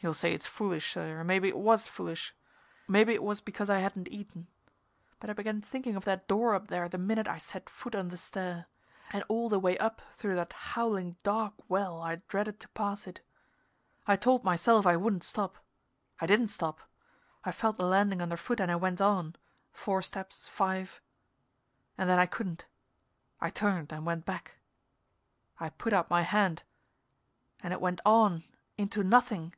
[0.00, 2.34] You'll say it's foolish, sir, and maybe it was foolish.
[2.86, 4.48] Maybe it was because I hadn't eaten.
[5.18, 8.08] But I began thinking of that door up there the minute I set foot on
[8.08, 8.66] the stair,
[9.14, 13.22] and all the way up through that howling dark well I dreaded to pass it.
[14.06, 15.56] I told myself I wouldn't stop.
[16.20, 16.80] I didn't stop.
[17.44, 19.36] I felt the landing underfoot and I went on,
[19.72, 21.00] four steps, five
[21.96, 22.66] and then I couldn't.
[23.40, 24.58] I turned and went back.
[25.58, 26.62] I put out my hand
[27.62, 28.42] and it went on
[28.76, 29.54] into nothing.